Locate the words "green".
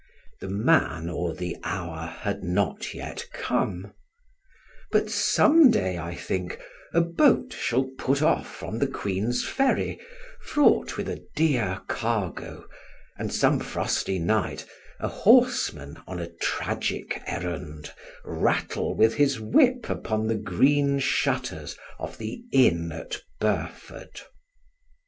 20.35-20.97